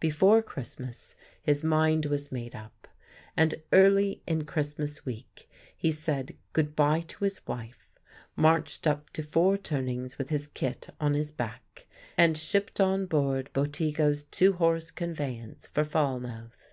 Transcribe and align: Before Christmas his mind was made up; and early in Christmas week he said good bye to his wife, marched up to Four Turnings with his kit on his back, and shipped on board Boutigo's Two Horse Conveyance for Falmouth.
Before 0.00 0.40
Christmas 0.40 1.14
his 1.42 1.62
mind 1.62 2.06
was 2.06 2.32
made 2.32 2.54
up; 2.54 2.88
and 3.36 3.54
early 3.74 4.22
in 4.26 4.46
Christmas 4.46 5.04
week 5.04 5.50
he 5.76 5.90
said 5.90 6.34
good 6.54 6.74
bye 6.74 7.02
to 7.08 7.24
his 7.24 7.46
wife, 7.46 7.86
marched 8.36 8.86
up 8.86 9.10
to 9.10 9.22
Four 9.22 9.58
Turnings 9.58 10.16
with 10.16 10.30
his 10.30 10.48
kit 10.48 10.88
on 10.98 11.12
his 11.12 11.30
back, 11.30 11.86
and 12.16 12.38
shipped 12.38 12.80
on 12.80 13.04
board 13.04 13.50
Boutigo's 13.52 14.22
Two 14.22 14.54
Horse 14.54 14.90
Conveyance 14.90 15.66
for 15.66 15.84
Falmouth. 15.84 16.68